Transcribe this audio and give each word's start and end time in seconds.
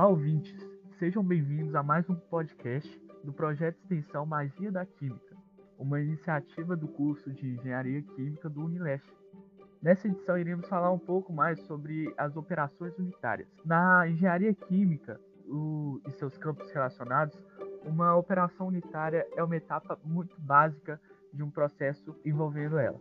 Olá, 0.00 0.08
ouvintes! 0.08 0.56
Sejam 0.98 1.22
bem-vindos 1.22 1.74
a 1.74 1.82
mais 1.82 2.08
um 2.08 2.14
podcast 2.14 2.90
do 3.22 3.34
projeto 3.34 3.76
de 3.84 3.96
extensão 3.96 4.24
Magia 4.24 4.72
da 4.72 4.86
Química, 4.86 5.36
uma 5.78 6.00
iniciativa 6.00 6.74
do 6.74 6.88
curso 6.88 7.30
de 7.30 7.46
Engenharia 7.46 8.00
Química 8.00 8.48
do 8.48 8.64
Unileste. 8.64 9.12
Nessa 9.82 10.08
edição, 10.08 10.38
iremos 10.38 10.66
falar 10.70 10.90
um 10.90 10.98
pouco 10.98 11.34
mais 11.34 11.60
sobre 11.66 12.10
as 12.16 12.34
operações 12.34 12.96
unitárias. 12.98 13.46
Na 13.62 14.08
engenharia 14.08 14.54
química 14.54 15.20
o, 15.46 16.00
e 16.08 16.12
seus 16.12 16.34
campos 16.38 16.72
relacionados, 16.72 17.36
uma 17.84 18.16
operação 18.16 18.68
unitária 18.68 19.26
é 19.36 19.44
uma 19.44 19.56
etapa 19.56 19.98
muito 20.02 20.34
básica 20.40 20.98
de 21.30 21.42
um 21.42 21.50
processo 21.50 22.16
envolvendo 22.24 22.78
ela. 22.78 22.98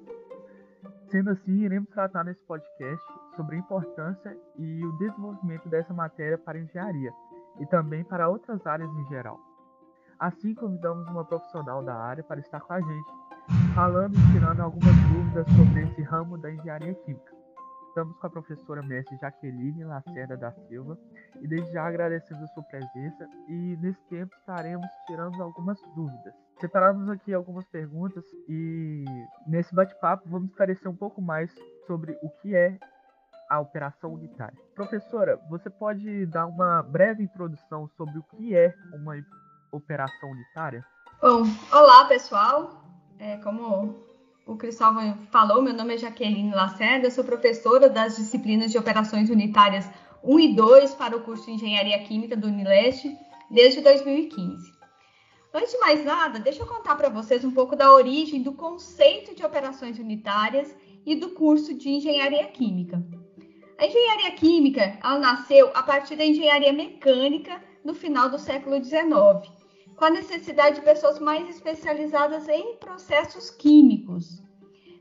Sendo 1.08 1.30
assim, 1.30 1.64
iremos 1.64 1.90
tratar 1.92 2.26
nesse 2.26 2.44
podcast 2.44 3.08
sobre 3.40 3.56
a 3.56 3.60
importância 3.60 4.38
e 4.58 4.84
o 4.84 4.92
desenvolvimento 4.98 5.70
dessa 5.70 5.94
matéria 5.94 6.38
para 6.38 6.58
a 6.58 6.62
engenharia 6.62 7.10
e 7.58 7.66
também 7.68 8.04
para 8.04 8.28
outras 8.28 8.68
áreas 8.68 8.92
em 8.92 9.06
geral. 9.08 9.40
Assim, 10.20 10.54
convidamos 10.54 11.08
uma 11.08 11.24
profissional 11.24 11.82
da 11.82 11.96
área 11.96 12.22
para 12.22 12.42
estar 12.42 12.60
com 12.60 12.74
a 12.74 12.82
gente, 12.82 13.12
falando 13.74 14.14
e 14.14 14.34
tirando 14.34 14.60
algumas 14.60 14.94
dúvidas 15.14 15.48
sobre 15.56 15.84
esse 15.84 16.02
ramo 16.02 16.38
da 16.38 16.52
engenharia 16.52 16.94
química. 16.94 17.34
Estamos 17.88 18.18
com 18.18 18.28
a 18.28 18.30
professora 18.30 18.84
mestre 18.84 19.18
Jaqueline 19.18 19.86
Lacerda 19.86 20.36
da 20.36 20.52
Silva 20.52 20.98
e 21.40 21.48
desde 21.48 21.72
já 21.72 21.88
agradecemos 21.88 22.44
a 22.44 22.48
sua 22.48 22.64
presença 22.64 23.26
e 23.48 23.78
nesse 23.82 24.02
tempo 24.10 24.36
estaremos 24.36 24.86
tirando 25.08 25.42
algumas 25.42 25.80
dúvidas. 25.96 26.34
Separamos 26.60 27.10
aqui 27.10 27.34
algumas 27.34 27.66
perguntas 27.70 28.26
e 28.50 29.06
nesse 29.48 29.74
bate-papo 29.74 30.28
vamos 30.28 30.50
esclarecer 30.50 30.92
um 30.92 30.96
pouco 30.96 31.22
mais 31.22 31.56
sobre 31.88 32.12
o 32.22 32.30
que 32.42 32.54
é 32.54 32.78
a 33.50 33.60
operação 33.60 34.14
unitária. 34.14 34.58
Professora, 34.76 35.42
você 35.50 35.70
pode 35.70 36.26
dar 36.28 36.46
uma 36.46 36.84
breve 36.84 37.24
introdução 37.24 37.90
sobre 37.98 38.20
o 38.20 38.24
que 38.24 38.56
é 38.56 38.74
uma 38.94 39.16
operação 39.72 40.30
unitária? 40.30 40.86
Bom, 41.22 41.44
olá 41.72 42.06
pessoal. 42.06 42.84
É, 43.18 43.38
como 43.38 43.96
o 44.46 44.56
Cristóvão 44.56 45.18
falou, 45.32 45.62
meu 45.62 45.74
nome 45.74 45.96
é 45.96 45.98
Jaqueline 45.98 46.52
Lacerda, 46.52 47.10
sou 47.10 47.24
professora 47.24 47.90
das 47.90 48.16
disciplinas 48.16 48.72
de 48.72 48.78
operações 48.78 49.30
unitárias 49.30 49.90
1 50.24 50.40
e 50.40 50.56
2 50.56 50.96
para 50.96 51.18
o 51.18 51.22
curso 51.22 51.46
de 51.46 51.52
Engenharia 51.52 52.00
Química 52.04 52.38
do 52.38 52.48
Unileste 52.48 53.18
desde 53.50 53.82
2015. 53.82 54.80
Antes 55.54 55.72
de 55.72 55.80
mais 55.80 56.06
nada, 56.06 56.40
deixa 56.40 56.62
eu 56.62 56.68
contar 56.68 56.96
para 56.96 57.10
vocês 57.10 57.44
um 57.44 57.52
pouco 57.52 57.76
da 57.76 57.92
origem 57.92 58.44
do 58.44 58.54
conceito 58.54 59.36
de 59.36 59.44
operações 59.44 59.98
unitárias 59.98 60.76
e 61.06 61.16
do 61.16 61.30
curso 61.30 61.74
de 61.74 61.90
Engenharia 61.90 62.46
Química. 62.48 63.04
A 63.80 63.86
engenharia 63.86 64.32
química 64.32 65.00
nasceu 65.22 65.72
a 65.74 65.82
partir 65.82 66.18
da 66.18 66.26
engenharia 66.26 66.74
mecânica 66.74 67.64
no 67.82 67.94
final 67.94 68.30
do 68.30 68.38
século 68.38 68.84
XIX 68.84 69.50
com 69.96 70.06
a 70.06 70.10
necessidade 70.10 70.78
de 70.78 70.82
pessoas 70.82 71.18
mais 71.18 71.50
especializadas 71.50 72.48
em 72.50 72.76
processos 72.76 73.50
químicos. 73.50 74.44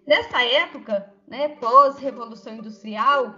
Nessa 0.06 0.42
época, 0.44 1.12
né, 1.26 1.48
pós-revolução 1.48 2.54
industrial, 2.54 3.34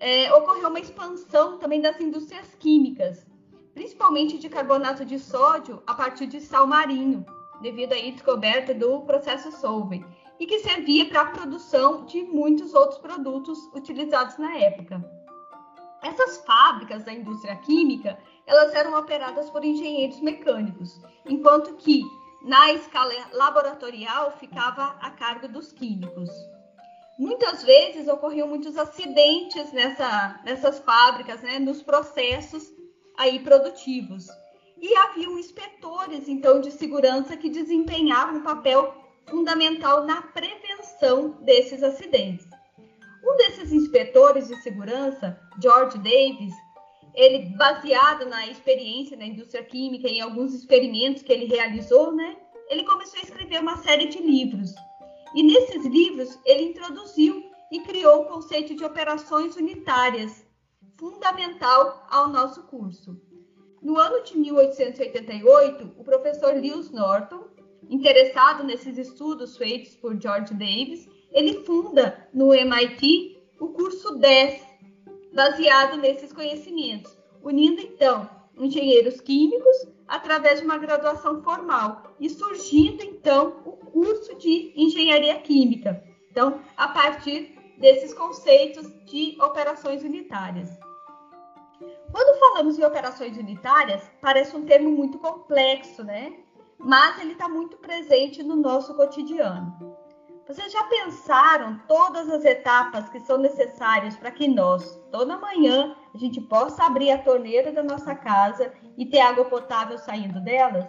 é, 0.00 0.32
ocorreu 0.34 0.68
uma 0.68 0.80
expansão 0.80 1.58
também 1.58 1.80
das 1.80 2.00
indústrias 2.00 2.54
químicas, 2.56 3.26
principalmente 3.74 4.38
de 4.38 4.48
carbonato 4.48 5.04
de 5.04 5.18
sódio 5.18 5.82
a 5.84 5.94
partir 5.94 6.26
de 6.26 6.40
sal 6.40 6.66
marinho, 6.66 7.24
devido 7.60 7.92
à 7.92 7.96
descoberta 7.96 8.72
do 8.72 9.00
processo 9.02 9.52
Solvay, 9.52 10.04
e 10.40 10.46
que 10.46 10.60
servia 10.60 11.06
para 11.06 11.20
a 11.20 11.30
produção 11.30 12.06
de 12.06 12.22
muitos 12.22 12.72
outros 12.72 12.98
produtos 12.98 13.58
utilizados 13.74 14.38
na 14.38 14.56
época. 14.56 15.04
Essas 16.02 16.38
fábricas 16.46 17.04
da 17.04 17.12
indústria 17.12 17.54
química, 17.56 18.18
elas 18.46 18.74
eram 18.74 18.98
operadas 18.98 19.50
por 19.50 19.62
engenheiros 19.62 20.18
mecânicos, 20.20 20.98
enquanto 21.26 21.74
que 21.74 22.02
na 22.42 22.72
escala 22.72 23.12
laboratorial 23.34 24.32
ficava 24.38 24.96
a 25.02 25.10
cargo 25.10 25.46
dos 25.46 25.72
químicos. 25.72 26.30
Muitas 27.18 27.62
vezes 27.62 28.08
ocorriam 28.08 28.48
muitos 28.48 28.78
acidentes 28.78 29.70
nessa, 29.74 30.40
nessas 30.42 30.78
fábricas, 30.78 31.42
né, 31.42 31.58
nos 31.58 31.82
processos 31.82 32.66
aí 33.18 33.40
produtivos. 33.40 34.26
E 34.80 34.96
haviam 34.96 35.38
inspetores, 35.38 36.26
então, 36.26 36.62
de 36.62 36.70
segurança 36.70 37.36
que 37.36 37.50
desempenhavam 37.50 38.36
um 38.36 38.42
papel 38.42 38.99
fundamental 39.30 40.04
na 40.04 40.22
prevenção 40.22 41.38
desses 41.42 41.82
acidentes. 41.82 42.46
Um 43.24 43.36
desses 43.36 43.72
inspetores 43.72 44.48
de 44.48 44.56
segurança, 44.62 45.38
George 45.62 45.98
Davis, 45.98 46.54
ele 47.14 47.56
baseado 47.56 48.26
na 48.26 48.46
experiência 48.46 49.16
na 49.16 49.26
indústria 49.26 49.64
química 49.64 50.08
e 50.08 50.18
em 50.18 50.20
alguns 50.20 50.54
experimentos 50.54 51.22
que 51.22 51.32
ele 51.32 51.46
realizou, 51.46 52.12
né? 52.12 52.36
Ele 52.68 52.84
começou 52.84 53.18
a 53.20 53.22
escrever 53.22 53.60
uma 53.60 53.76
série 53.78 54.06
de 54.06 54.22
livros. 54.22 54.74
E 55.34 55.42
nesses 55.42 55.84
livros 55.86 56.38
ele 56.44 56.64
introduziu 56.64 57.44
e 57.70 57.80
criou 57.80 58.22
o 58.22 58.24
conceito 58.26 58.74
de 58.74 58.84
operações 58.84 59.56
unitárias, 59.56 60.44
fundamental 60.98 62.06
ao 62.10 62.28
nosso 62.28 62.64
curso. 62.64 63.20
No 63.82 63.98
ano 63.98 64.22
de 64.22 64.36
1888, 64.36 65.94
o 65.96 66.04
professor 66.04 66.54
Lewis 66.54 66.90
Norton, 66.90 67.48
interessado 67.88 68.64
nesses 68.64 68.98
estudos 68.98 69.56
feitos 69.56 69.96
por 69.96 70.20
George 70.20 70.54
Davis, 70.54 71.08
ele 71.32 71.64
funda 71.64 72.28
no 72.32 72.52
MIT 72.52 73.38
o 73.60 73.68
curso 73.68 74.16
10, 74.16 74.62
baseado 75.32 75.96
nesses 75.98 76.32
conhecimentos, 76.32 77.16
unindo 77.42 77.80
então 77.80 78.28
engenheiros 78.56 79.20
químicos 79.20 79.88
através 80.06 80.58
de 80.58 80.66
uma 80.66 80.76
graduação 80.76 81.42
formal 81.42 82.14
e 82.18 82.28
surgindo 82.28 83.02
então 83.02 83.62
o 83.64 83.72
curso 83.72 84.36
de 84.36 84.72
engenharia 84.76 85.38
química. 85.40 86.02
Então, 86.30 86.60
a 86.76 86.88
partir 86.88 87.56
desses 87.78 88.12
conceitos 88.12 88.86
de 89.06 89.36
operações 89.40 90.02
unitárias. 90.02 90.68
Quando 92.12 92.38
falamos 92.38 92.78
em 92.78 92.84
operações 92.84 93.36
unitárias, 93.36 94.02
parece 94.20 94.54
um 94.56 94.66
termo 94.66 94.90
muito 94.90 95.18
complexo, 95.18 96.04
né? 96.04 96.34
Mas 96.80 97.18
ele 97.20 97.32
está 97.32 97.48
muito 97.48 97.76
presente 97.76 98.42
no 98.42 98.56
nosso 98.56 98.94
cotidiano. 98.94 99.98
Vocês 100.46 100.72
já 100.72 100.82
pensaram 100.84 101.80
todas 101.86 102.28
as 102.28 102.44
etapas 102.44 103.08
que 103.08 103.20
são 103.20 103.38
necessárias 103.38 104.16
para 104.16 104.32
que 104.32 104.48
nós, 104.48 105.00
toda 105.12 105.38
manhã, 105.38 105.94
a 106.12 106.18
gente 106.18 106.40
possa 106.40 106.84
abrir 106.84 107.12
a 107.12 107.22
torneira 107.22 107.70
da 107.70 107.84
nossa 107.84 108.16
casa 108.16 108.72
e 108.98 109.06
ter 109.06 109.20
água 109.20 109.44
potável 109.44 109.96
saindo 109.96 110.40
delas? 110.40 110.86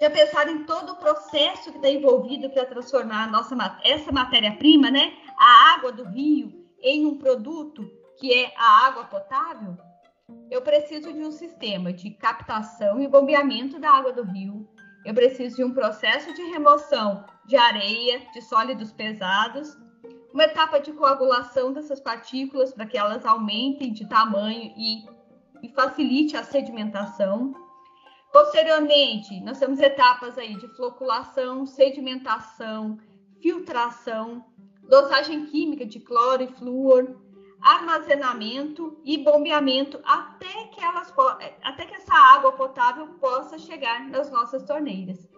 Já 0.00 0.08
pensaram 0.08 0.52
em 0.52 0.64
todo 0.64 0.92
o 0.92 0.96
processo 0.96 1.70
que 1.70 1.76
está 1.76 1.90
envolvido 1.90 2.48
para 2.48 2.64
transformar 2.64 3.30
nossa, 3.30 3.54
essa 3.84 4.10
matéria-prima, 4.10 4.90
né, 4.90 5.12
a 5.38 5.74
água 5.74 5.92
do 5.92 6.04
rio, 6.04 6.66
em 6.80 7.04
um 7.04 7.18
produto 7.18 7.88
que 8.18 8.32
é 8.32 8.54
a 8.56 8.86
água 8.86 9.04
potável? 9.04 9.76
Eu 10.50 10.62
preciso 10.62 11.12
de 11.12 11.20
um 11.20 11.30
sistema 11.30 11.92
de 11.92 12.10
captação 12.10 13.02
e 13.02 13.06
bombeamento 13.06 13.78
da 13.78 13.90
água 13.90 14.12
do 14.12 14.22
rio, 14.22 14.66
eu 15.04 15.14
preciso 15.14 15.56
de 15.56 15.64
um 15.64 15.72
processo 15.72 16.32
de 16.32 16.42
remoção 16.42 17.24
de 17.44 17.56
areia, 17.56 18.20
de 18.32 18.40
sólidos 18.42 18.92
pesados, 18.92 19.76
uma 20.32 20.44
etapa 20.44 20.78
de 20.78 20.92
coagulação 20.92 21.72
dessas 21.72 22.00
partículas 22.00 22.72
para 22.72 22.86
que 22.86 22.96
elas 22.96 23.26
aumentem 23.26 23.92
de 23.92 24.08
tamanho 24.08 24.72
e, 24.76 25.04
e 25.62 25.68
facilite 25.74 26.36
a 26.36 26.44
sedimentação. 26.44 27.52
Posteriormente, 28.32 29.38
nós 29.40 29.58
temos 29.58 29.78
etapas 29.80 30.38
aí 30.38 30.56
de 30.56 30.68
floculação, 30.68 31.66
sedimentação, 31.66 32.98
filtração, 33.42 34.44
dosagem 34.88 35.46
química 35.46 35.84
de 35.84 36.00
cloro 36.00 36.42
e 36.42 36.48
flúor, 36.48 37.21
armazenamento 37.62 38.98
e 39.04 39.18
bombeamento 39.18 40.00
até 40.04 40.64
que, 40.72 40.82
elas, 40.82 41.14
até 41.62 41.86
que 41.86 41.94
essa 41.94 42.14
água 42.14 42.52
potável 42.52 43.06
possa 43.20 43.58
chegar 43.58 44.08
nas 44.08 44.30
nossas 44.30 44.64
torneiras. 44.64 45.28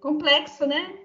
Complexo, 0.00 0.64
né? 0.64 0.96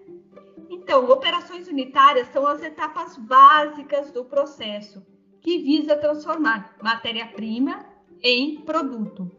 Então, 0.70 1.10
operações 1.10 1.68
unitárias 1.68 2.28
são 2.28 2.46
as 2.46 2.62
etapas 2.62 3.18
básicas 3.18 4.12
do 4.12 4.24
processo, 4.24 5.06
que 5.42 5.58
visa 5.58 5.96
transformar 5.96 6.76
matéria-prima 6.82 7.86
em 8.22 8.62
produto. 8.62 9.30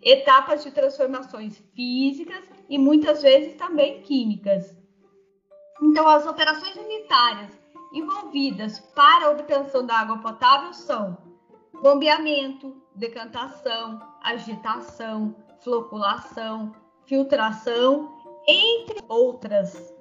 Etapas 0.00 0.64
de 0.64 0.70
transformações 0.70 1.58
físicas 1.74 2.42
e 2.68 2.78
muitas 2.78 3.20
vezes 3.20 3.54
também 3.56 4.00
químicas. 4.00 4.74
Então, 5.82 6.08
as 6.08 6.26
operações 6.26 6.74
unitárias 6.76 7.59
envolvidas 7.92 8.78
para 8.94 9.26
a 9.26 9.30
obtenção 9.30 9.84
da 9.84 9.98
água 9.98 10.18
potável 10.18 10.72
são 10.72 11.16
bombeamento, 11.82 12.80
decantação, 12.94 14.00
agitação, 14.22 15.34
floculação, 15.62 16.74
filtração, 17.04 18.16
entre 18.46 19.02
outras. 19.08 19.92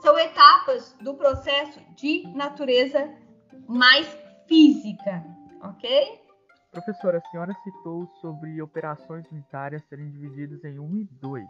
São 0.00 0.18
etapas 0.18 0.94
do 1.00 1.14
processo 1.14 1.80
de 1.94 2.26
natureza 2.34 3.10
mais 3.68 4.06
física, 4.46 5.24
ok? 5.62 6.20
Professora, 6.70 7.18
a 7.18 7.30
senhora 7.30 7.54
citou 7.62 8.06
sobre 8.20 8.60
operações 8.60 9.30
unitárias 9.30 9.82
serem 9.88 10.10
divididas 10.10 10.64
em 10.64 10.78
1 10.78 10.96
e 10.96 11.04
2. 11.04 11.46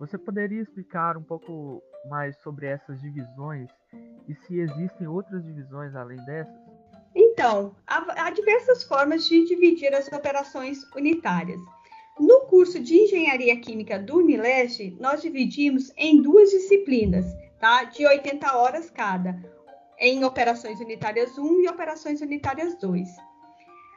Você 0.00 0.18
poderia 0.18 0.60
explicar 0.60 1.16
um 1.16 1.22
pouco 1.22 1.80
mais 2.08 2.36
sobre 2.42 2.66
essas 2.66 3.00
divisões 3.00 3.70
e 4.28 4.34
se 4.34 4.58
existem 4.60 5.06
outras 5.06 5.44
divisões 5.44 5.94
além 5.94 6.18
dessas? 6.24 6.54
Então, 7.14 7.74
há, 7.86 8.26
há 8.26 8.30
diversas 8.30 8.84
formas 8.84 9.26
de 9.28 9.44
dividir 9.46 9.94
as 9.94 10.08
operações 10.08 10.82
unitárias. 10.94 11.60
No 12.18 12.42
curso 12.42 12.78
de 12.80 12.94
Engenharia 12.94 13.58
Química 13.60 13.98
do 13.98 14.18
Unileste, 14.18 14.96
nós 15.00 15.22
dividimos 15.22 15.92
em 15.96 16.20
duas 16.20 16.50
disciplinas, 16.50 17.26
tá? 17.58 17.84
De 17.84 18.06
80 18.06 18.56
horas 18.56 18.90
cada, 18.90 19.42
em 19.98 20.24
operações 20.24 20.80
unitárias 20.80 21.38
1 21.38 21.62
e 21.62 21.68
operações 21.68 22.20
unitárias 22.20 22.78
2. 22.78 23.08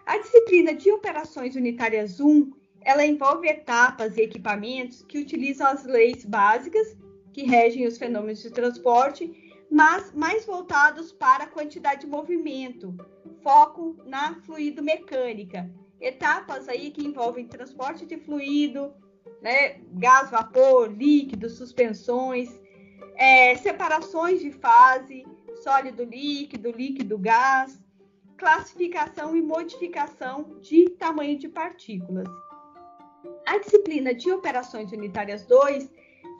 A 0.05 0.17
disciplina 0.19 0.73
de 0.73 0.91
operações 0.91 1.55
unitárias 1.55 2.19
1, 2.19 2.51
ela 2.81 3.05
envolve 3.05 3.47
etapas 3.47 4.17
e 4.17 4.21
equipamentos 4.21 5.01
que 5.01 5.17
utilizam 5.17 5.67
as 5.67 5.83
leis 5.83 6.23
básicas 6.23 6.95
que 7.33 7.43
regem 7.43 7.85
os 7.85 7.97
fenômenos 7.97 8.41
de 8.41 8.49
transporte, 8.49 9.44
mas 9.69 10.11
mais 10.13 10.45
voltados 10.45 11.11
para 11.11 11.45
a 11.45 11.47
quantidade 11.47 12.01
de 12.01 12.07
movimento, 12.07 12.95
foco 13.41 13.97
na 14.05 14.35
fluido 14.41 14.83
mecânica. 14.83 15.69
Etapas 15.99 16.67
aí 16.67 16.91
que 16.91 17.05
envolvem 17.05 17.47
transporte 17.47 18.05
de 18.05 18.17
fluido, 18.17 18.93
né, 19.41 19.79
gás, 19.93 20.29
vapor, 20.29 20.91
líquido, 20.91 21.49
suspensões, 21.49 22.49
é, 23.15 23.55
separações 23.55 24.41
de 24.41 24.51
fase, 24.51 25.25
sólido 25.63 26.03
líquido, 26.03 26.71
líquido 26.71 27.17
gás, 27.17 27.79
classificação 28.37 29.35
e 29.35 29.41
modificação 29.41 30.59
de 30.59 30.89
tamanho 30.91 31.37
de 31.37 31.47
partículas. 31.47 32.27
A 33.47 33.57
disciplina 33.59 34.13
de 34.13 34.31
operações 34.31 34.91
unitárias 34.91 35.45
2 35.45 35.89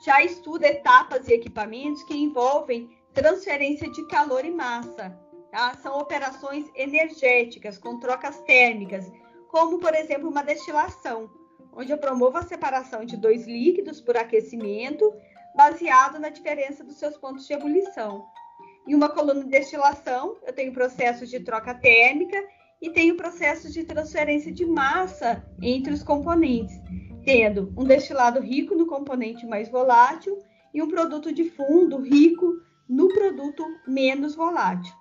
já 0.03 0.23
estuda 0.23 0.67
etapas 0.67 1.27
e 1.27 1.33
equipamentos 1.33 2.03
que 2.03 2.17
envolvem 2.17 2.89
transferência 3.15 3.89
de 3.89 4.05
calor 4.07 4.45
e 4.45 4.51
massa. 4.51 5.17
Tá? 5.49 5.73
São 5.81 5.97
operações 5.97 6.69
energéticas 6.75 7.77
com 7.77 7.97
trocas 7.97 8.41
térmicas, 8.41 9.09
como, 9.47 9.79
por 9.79 9.95
exemplo, 9.95 10.29
uma 10.29 10.43
destilação, 10.43 11.29
onde 11.71 11.91
eu 11.91 11.97
promovo 11.97 12.37
a 12.37 12.43
separação 12.43 13.05
de 13.05 13.15
dois 13.15 13.47
líquidos 13.47 14.01
por 14.01 14.17
aquecimento, 14.17 15.13
baseado 15.55 16.19
na 16.19 16.27
diferença 16.27 16.83
dos 16.83 16.97
seus 16.97 17.17
pontos 17.17 17.47
de 17.47 17.53
ebulição. 17.53 18.25
Em 18.85 18.93
uma 18.93 19.07
coluna 19.07 19.43
de 19.45 19.49
destilação, 19.49 20.35
eu 20.45 20.53
tenho 20.53 20.73
processos 20.73 21.29
de 21.29 21.39
troca 21.39 21.73
térmica 21.73 22.37
e 22.81 22.89
tenho 22.89 23.15
processos 23.15 23.73
de 23.73 23.85
transferência 23.85 24.51
de 24.51 24.65
massa 24.65 25.43
entre 25.61 25.93
os 25.93 26.03
componentes, 26.03 26.75
tendo 27.23 27.73
um 27.77 27.85
destilado 27.85 28.41
rico 28.41 28.75
no 28.75 28.85
componente 28.85 29.45
mais 29.45 29.69
volátil 29.69 30.37
e 30.73 30.81
um 30.81 30.89
produto 30.89 31.33
de 31.33 31.49
fundo 31.49 32.01
rico 32.01 32.59
no 32.87 33.07
produto 33.09 33.65
menos 33.87 34.35
volátil. 34.35 34.93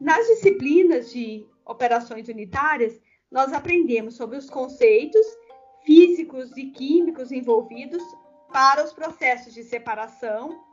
Nas 0.00 0.26
disciplinas 0.26 1.10
de 1.10 1.46
operações 1.64 2.28
unitárias, 2.28 3.00
nós 3.30 3.52
aprendemos 3.52 4.14
sobre 4.16 4.36
os 4.36 4.48
conceitos 4.50 5.26
físicos 5.84 6.56
e 6.56 6.66
químicos 6.70 7.30
envolvidos 7.30 8.02
para 8.52 8.84
os 8.84 8.92
processos 8.92 9.54
de 9.54 9.62
separação, 9.62 10.64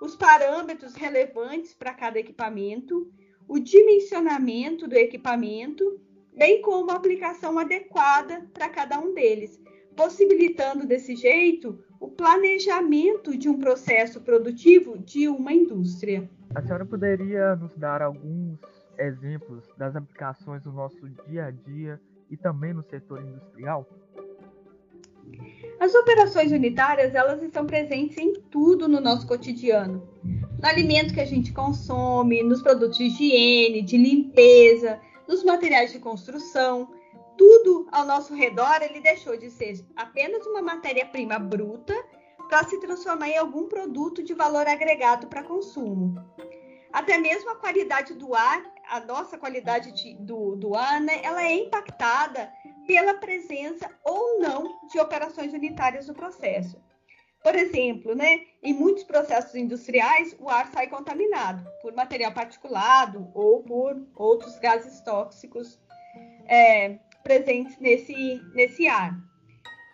os 0.00 0.16
parâmetros 0.16 0.94
relevantes 0.94 1.74
para 1.74 1.94
cada 1.94 2.18
equipamento, 2.18 3.10
o 3.48 3.58
dimensionamento 3.58 4.88
do 4.88 4.94
equipamento, 4.94 6.00
bem 6.32 6.60
como 6.62 6.90
a 6.90 6.94
aplicação 6.94 7.58
adequada 7.58 8.48
para 8.52 8.68
cada 8.68 8.98
um 8.98 9.14
deles, 9.14 9.60
possibilitando 9.94 10.86
desse 10.86 11.14
jeito 11.14 11.82
o 12.00 12.08
planejamento 12.08 13.36
de 13.36 13.48
um 13.48 13.58
processo 13.58 14.20
produtivo 14.20 14.98
de 14.98 15.28
uma 15.28 15.52
indústria. 15.52 16.28
A 16.54 16.62
senhora 16.62 16.84
poderia 16.84 17.56
nos 17.56 17.74
dar 17.76 18.02
alguns 18.02 18.58
exemplos 18.98 19.64
das 19.76 19.94
aplicações 19.94 20.64
no 20.64 20.72
nosso 20.72 21.08
dia 21.28 21.46
a 21.46 21.50
dia 21.50 22.00
e 22.30 22.36
também 22.36 22.72
no 22.72 22.82
setor 22.82 23.22
industrial? 23.22 23.86
As 25.78 25.94
operações 25.94 26.52
unitárias, 26.52 27.14
elas 27.14 27.42
estão 27.42 27.66
presentes 27.66 28.16
em 28.16 28.34
tudo 28.34 28.88
no 28.88 29.00
nosso 29.00 29.26
cotidiano. 29.26 30.08
No 30.22 30.66
alimento 30.66 31.12
que 31.12 31.20
a 31.20 31.26
gente 31.26 31.52
consome, 31.52 32.42
nos 32.42 32.62
produtos 32.62 32.96
de 32.96 33.04
higiene, 33.04 33.82
de 33.82 33.96
limpeza, 33.96 35.00
nos 35.28 35.44
materiais 35.44 35.92
de 35.92 35.98
construção, 35.98 36.88
tudo 37.36 37.88
ao 37.92 38.04
nosso 38.04 38.34
redor, 38.34 38.82
ele 38.82 39.00
deixou 39.00 39.36
de 39.36 39.50
ser 39.50 39.84
apenas 39.94 40.44
uma 40.46 40.62
matéria-prima 40.62 41.38
bruta 41.38 41.94
para 42.48 42.64
se 42.64 42.78
transformar 42.80 43.28
em 43.28 43.36
algum 43.36 43.68
produto 43.68 44.22
de 44.22 44.34
valor 44.34 44.66
agregado 44.66 45.26
para 45.26 45.42
consumo. 45.42 46.14
Até 46.92 47.18
mesmo 47.18 47.50
a 47.50 47.56
qualidade 47.56 48.14
do 48.14 48.34
ar, 48.34 48.62
a 48.88 49.00
nossa 49.00 49.36
qualidade 49.36 49.92
de, 49.92 50.14
do, 50.14 50.56
do 50.56 50.74
ar, 50.74 51.00
né, 51.00 51.20
ela 51.22 51.42
é 51.42 51.54
impactada 51.54 52.50
pela 52.86 53.14
presença 53.14 53.90
ou 54.04 54.38
não 54.38 54.88
de 54.90 54.98
operações 54.98 55.52
unitárias 55.52 56.06
no 56.06 56.14
processo. 56.14 56.80
Por 57.42 57.54
exemplo, 57.54 58.14
né, 58.14 58.40
em 58.62 58.72
muitos 58.72 59.04
processos 59.04 59.54
industriais, 59.54 60.34
o 60.38 60.48
ar 60.48 60.68
sai 60.72 60.86
contaminado 60.88 61.64
por 61.82 61.92
material 61.92 62.32
particulado 62.32 63.30
ou 63.34 63.62
por 63.62 63.96
outros 64.16 64.58
gases 64.58 65.00
tóxicos 65.02 65.78
é, 66.48 66.98
presentes 67.26 67.76
nesse, 67.80 68.40
nesse 68.54 68.86
ar. 68.86 69.18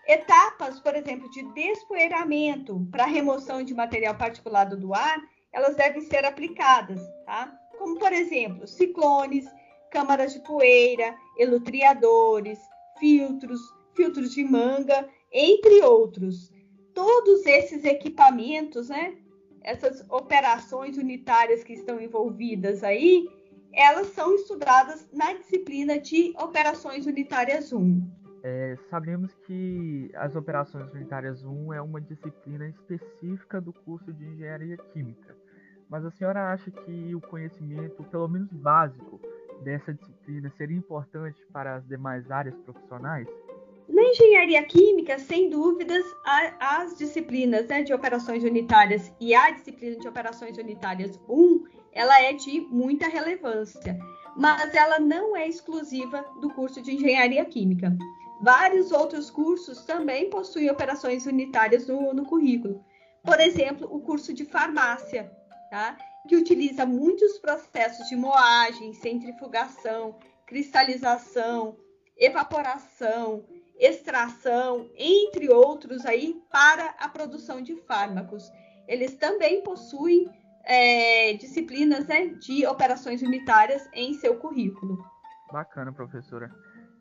Etapas, 0.06 0.78
por 0.80 0.94
exemplo, 0.94 1.30
de 1.30 1.42
despoeiramento 1.54 2.86
para 2.90 3.06
remoção 3.06 3.62
de 3.62 3.72
material 3.72 4.14
particulado 4.16 4.76
do 4.76 4.92
ar, 4.92 5.18
elas 5.50 5.74
devem 5.74 6.02
ser 6.02 6.26
aplicadas, 6.26 7.00
tá? 7.24 7.50
Como, 7.78 7.98
por 7.98 8.12
exemplo, 8.12 8.66
ciclones, 8.66 9.46
câmaras 9.90 10.34
de 10.34 10.40
poeira, 10.40 11.16
elutriadores, 11.38 12.58
filtros, 12.98 13.60
filtros 13.94 14.34
de 14.34 14.44
manga, 14.44 15.08
entre 15.32 15.80
outros. 15.82 16.52
Todos 16.92 17.46
esses 17.46 17.82
equipamentos, 17.84 18.90
né, 18.90 19.16
essas 19.62 20.04
operações 20.10 20.98
unitárias 20.98 21.64
que 21.64 21.72
estão 21.72 21.98
envolvidas 21.98 22.84
aí, 22.84 23.26
elas 23.74 24.08
são 24.08 24.34
estudadas 24.34 25.08
na 25.12 25.32
disciplina 25.32 25.98
de 25.98 26.34
Operações 26.38 27.06
Unitárias 27.06 27.72
1. 27.72 28.22
É, 28.44 28.76
sabemos 28.90 29.32
que 29.46 30.10
as 30.14 30.34
Operações 30.34 30.92
Unitárias 30.92 31.44
1 31.44 31.72
é 31.72 31.80
uma 31.80 32.00
disciplina 32.00 32.66
específica 32.68 33.60
do 33.60 33.72
curso 33.72 34.12
de 34.12 34.24
Engenharia 34.24 34.76
Química, 34.92 35.36
mas 35.88 36.04
a 36.04 36.10
senhora 36.10 36.52
acha 36.52 36.70
que 36.70 37.14
o 37.14 37.20
conhecimento, 37.20 38.02
pelo 38.04 38.28
menos 38.28 38.52
básico, 38.52 39.20
dessa 39.62 39.94
disciplina 39.94 40.52
seria 40.56 40.76
importante 40.76 41.38
para 41.52 41.76
as 41.76 41.86
demais 41.86 42.30
áreas 42.30 42.56
profissionais? 42.58 43.28
Na 43.88 44.02
engenharia 44.02 44.62
química, 44.64 45.18
sem 45.18 45.50
dúvidas, 45.50 46.04
as 46.58 46.96
disciplinas 46.96 47.68
né, 47.68 47.82
de 47.82 47.92
operações 47.92 48.42
unitárias 48.42 49.12
e 49.20 49.34
a 49.34 49.50
disciplina 49.50 49.96
de 49.98 50.08
operações 50.08 50.56
unitárias 50.56 51.20
1, 51.28 51.64
ela 51.92 52.20
é 52.22 52.32
de 52.32 52.60
muita 52.60 53.06
relevância, 53.08 53.98
mas 54.36 54.74
ela 54.74 54.98
não 54.98 55.36
é 55.36 55.46
exclusiva 55.46 56.24
do 56.40 56.50
curso 56.50 56.80
de 56.80 56.94
engenharia 56.94 57.44
química. 57.44 57.96
Vários 58.42 58.90
outros 58.90 59.30
cursos 59.30 59.84
também 59.84 60.28
possuem 60.28 60.70
operações 60.70 61.26
unitárias 61.26 61.86
no, 61.86 62.12
no 62.12 62.24
currículo. 62.24 62.84
Por 63.22 63.38
exemplo, 63.38 63.88
o 63.90 64.00
curso 64.00 64.32
de 64.32 64.44
farmácia, 64.44 65.30
tá? 65.70 65.96
que 66.26 66.36
utiliza 66.36 66.86
muitos 66.86 67.38
processos 67.38 68.08
de 68.08 68.16
moagem, 68.16 68.94
centrifugação, 68.94 70.18
cristalização, 70.46 71.76
evaporação, 72.16 73.44
extração, 73.78 74.88
entre 74.96 75.50
outros 75.50 76.06
aí, 76.06 76.40
para 76.50 76.94
a 76.98 77.08
produção 77.08 77.60
de 77.60 77.74
fármacos. 77.76 78.50
Eles 78.86 79.14
também 79.14 79.62
possuem 79.62 80.28
é, 80.64 81.32
disciplinas 81.34 82.06
né, 82.06 82.26
de 82.26 82.66
operações 82.66 83.22
unitárias 83.22 83.88
em 83.92 84.14
seu 84.14 84.36
currículo. 84.36 85.04
Bacana, 85.50 85.92
professora. 85.92 86.50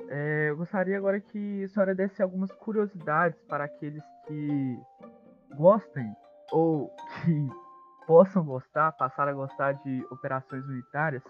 É, 0.09 0.49
eu 0.49 0.57
gostaria 0.57 0.97
agora 0.97 1.19
que 1.19 1.63
a 1.63 1.69
senhora 1.69 1.95
desse 1.95 2.21
algumas 2.21 2.51
curiosidades 2.51 3.39
para 3.47 3.65
aqueles 3.65 4.03
que 4.27 4.77
gostem 5.55 6.13
ou 6.51 6.89
que 7.23 7.47
possam 8.05 8.43
gostar, 8.43 8.91
passar 8.93 9.27
a 9.27 9.33
gostar 9.33 9.73
de 9.73 10.05
operações 10.11 10.65
unitárias, 10.65 11.23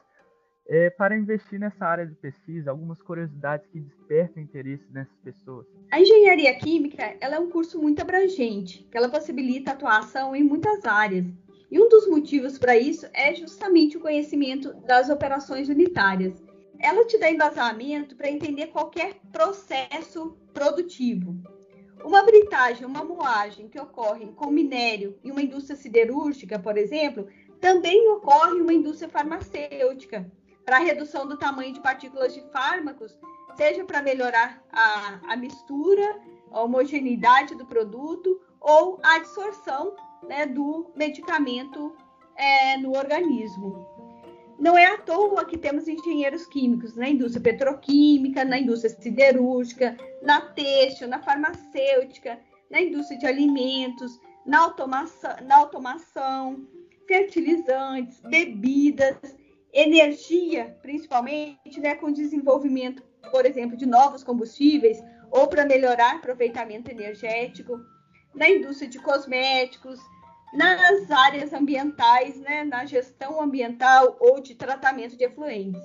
é, 0.67 0.89
para 0.89 1.17
investir 1.17 1.59
nessa 1.59 1.85
área 1.85 2.05
de 2.05 2.15
pesquisa, 2.15 2.71
algumas 2.71 3.01
curiosidades 3.01 3.67
que 3.67 3.79
despertam 3.79 4.41
interesse 4.41 4.85
nessas 4.91 5.15
pessoas. 5.17 5.65
A 5.91 5.99
engenharia 5.99 6.55
química 6.55 7.15
ela 7.19 7.35
é 7.35 7.39
um 7.39 7.49
curso 7.49 7.79
muito 7.81 8.01
abrangente, 8.01 8.87
que 8.89 8.97
ela 8.97 9.09
possibilita 9.09 9.71
atuação 9.71 10.35
em 10.35 10.43
muitas 10.43 10.85
áreas. 10.85 11.25
E 11.71 11.79
um 11.79 11.87
dos 11.87 12.05
motivos 12.05 12.57
para 12.57 12.77
isso 12.77 13.07
é 13.13 13.33
justamente 13.33 13.95
o 13.95 14.01
conhecimento 14.01 14.73
das 14.85 15.09
operações 15.09 15.69
unitárias. 15.69 16.43
ela 16.77 17.05
te 17.05 17.17
dá 17.17 17.29
embasamento 17.29 18.15
para 18.15 18.29
entender 18.29 18.67
qualquer 18.67 19.13
processo 19.31 20.35
produtivo. 20.51 21.35
Uma 22.03 22.23
britagem, 22.23 22.85
uma 22.85 23.03
moagem 23.03 23.69
que 23.69 23.79
ocorre 23.79 24.25
com 24.35 24.49
minério 24.49 25.17
em 25.23 25.31
uma 25.31 25.43
indústria 25.43 25.77
siderúrgica, 25.77 26.57
por 26.57 26.77
exemplo, 26.77 27.27
também 27.59 28.09
ocorre 28.09 28.57
em 28.57 28.61
uma 28.61 28.73
indústria 28.73 29.07
farmacêutica, 29.07 30.29
para 30.65 30.79
redução 30.79 31.27
do 31.27 31.37
tamanho 31.37 31.73
de 31.73 31.79
partículas 31.79 32.33
de 32.33 32.41
fármacos, 32.51 33.17
seja 33.55 33.85
para 33.85 34.01
melhorar 34.01 34.63
a, 34.71 35.19
a 35.33 35.37
mistura, 35.37 36.19
a 36.51 36.61
homogeneidade 36.63 37.55
do 37.55 37.65
produto 37.65 38.41
ou 38.59 38.99
a 39.03 39.17
absorção 39.17 39.95
né, 40.27 40.45
do 40.45 40.91
medicamento 40.95 41.95
é, 42.35 42.77
no 42.77 42.95
organismo. 42.95 43.87
Não 44.59 44.77
é 44.77 44.85
à 44.85 44.97
toa 44.97 45.43
que 45.43 45.57
temos 45.57 45.87
engenheiros 45.87 46.45
químicos 46.45 46.95
na 46.95 47.09
indústria 47.09 47.41
petroquímica, 47.41 48.45
na 48.45 48.59
indústria 48.59 48.91
siderúrgica, 48.91 49.97
na 50.21 50.41
têxtil, 50.41 51.07
na 51.07 51.19
farmacêutica, 51.19 52.39
na 52.69 52.79
indústria 52.79 53.17
de 53.17 53.25
alimentos, 53.25 54.19
na 54.45 54.59
automação, 54.59 55.35
na 55.43 55.57
automação 55.57 56.67
fertilizantes, 57.07 58.21
bebidas, 58.21 59.17
energia, 59.73 60.77
principalmente, 60.81 61.79
né, 61.79 61.95
com 61.95 62.11
desenvolvimento, 62.11 63.03
por 63.31 63.45
exemplo, 63.45 63.75
de 63.75 63.85
novos 63.85 64.23
combustíveis 64.23 65.01
ou 65.31 65.47
para 65.47 65.65
melhorar 65.65 66.15
aproveitamento 66.15 66.91
energético, 66.91 67.79
na 68.33 68.49
indústria 68.49 68.89
de 68.89 68.99
cosméticos, 68.99 69.99
nas 70.53 71.09
áreas 71.09 71.53
ambientais, 71.53 72.39
né, 72.39 72.63
na 72.63 72.85
gestão 72.85 73.41
ambiental 73.41 74.17
ou 74.19 74.41
de 74.41 74.55
tratamento 74.55 75.17
de 75.17 75.23
efluentes. 75.23 75.81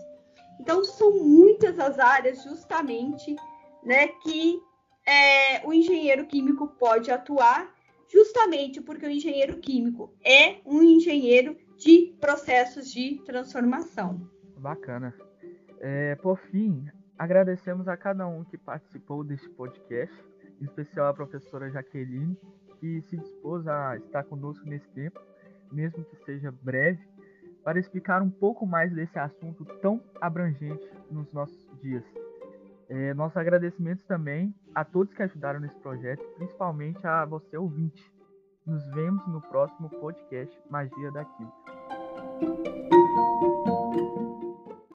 Então, 0.60 0.84
são 0.84 1.12
muitas 1.12 1.78
as 1.78 1.98
áreas, 1.98 2.42
justamente, 2.42 3.36
né, 3.84 4.08
que 4.08 4.60
é, 5.06 5.64
o 5.66 5.72
engenheiro 5.72 6.26
químico 6.26 6.66
pode 6.66 7.10
atuar, 7.10 7.72
justamente 8.08 8.80
porque 8.80 9.06
o 9.06 9.10
engenheiro 9.10 9.58
químico 9.58 10.12
é 10.24 10.58
um 10.64 10.82
engenheiro 10.82 11.56
de 11.76 12.16
processos 12.20 12.90
de 12.90 13.22
transformação. 13.24 14.28
Bacana. 14.56 15.14
É, 15.78 16.14
por 16.16 16.38
fim, 16.38 16.86
agradecemos 17.18 17.86
a 17.86 17.96
cada 17.96 18.26
um 18.26 18.44
que 18.44 18.56
participou 18.56 19.22
deste 19.22 19.48
podcast, 19.50 20.16
em 20.60 20.64
especial 20.64 21.08
a 21.08 21.14
professora 21.14 21.70
Jaqueline, 21.70 22.36
que 22.80 23.00
se 23.02 23.16
dispôs 23.16 23.66
a 23.66 23.96
estar 23.96 24.25
conosco 24.25 24.66
nesse 24.66 24.88
tempo, 24.88 25.20
mesmo 25.72 26.04
que 26.04 26.16
seja 26.25 26.52
breve, 26.62 27.00
para 27.64 27.80
explicar 27.80 28.22
um 28.22 28.30
pouco 28.30 28.64
mais 28.66 28.92
desse 28.92 29.18
assunto 29.18 29.64
tão 29.80 30.00
abrangente 30.20 30.88
nos 31.10 31.32
nossos 31.32 31.80
dias. 31.80 32.04
É, 32.88 33.12
nossos 33.14 33.36
agradecimentos 33.36 34.04
também 34.04 34.54
a 34.75 34.84
todos 34.84 35.12
que 35.12 35.22
ajudaram 35.22 35.58
nesse 35.58 35.78
projeto, 35.80 36.22
principalmente 36.36 37.04
a 37.04 37.25
você 37.25 37.56
ouvinte. 37.56 38.12
Nos 38.64 38.84
vemos 38.94 39.26
no 39.26 39.40
próximo 39.40 39.88
podcast 39.90 40.56
Magia 40.70 41.10
da 41.10 41.25
Química. 41.25 41.66